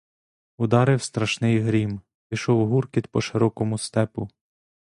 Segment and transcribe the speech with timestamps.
[0.57, 4.29] Ударив страшний грім, пішов гуркіт по широкому степу.